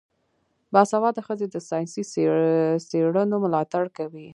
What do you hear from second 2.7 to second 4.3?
څیړنو ملاتړ کوي.